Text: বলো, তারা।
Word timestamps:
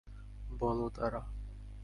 বলো, 0.59 0.89
তারা। 0.89 1.21